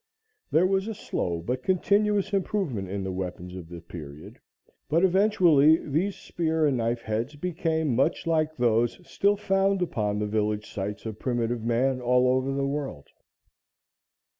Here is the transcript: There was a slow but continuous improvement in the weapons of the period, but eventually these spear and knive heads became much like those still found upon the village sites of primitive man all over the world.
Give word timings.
There 0.49 0.65
was 0.65 0.87
a 0.87 0.95
slow 0.95 1.43
but 1.43 1.61
continuous 1.61 2.33
improvement 2.33 2.89
in 2.89 3.03
the 3.03 3.11
weapons 3.11 3.53
of 3.55 3.69
the 3.69 3.81
period, 3.81 4.39
but 4.89 5.03
eventually 5.05 5.77
these 5.77 6.15
spear 6.15 6.65
and 6.65 6.77
knive 6.79 7.03
heads 7.03 7.35
became 7.35 7.95
much 7.95 8.25
like 8.25 8.57
those 8.57 8.99
still 9.07 9.37
found 9.37 9.79
upon 9.79 10.17
the 10.17 10.25
village 10.25 10.67
sites 10.67 11.05
of 11.05 11.19
primitive 11.19 11.61
man 11.61 12.01
all 12.01 12.27
over 12.27 12.51
the 12.51 12.65
world. 12.65 13.09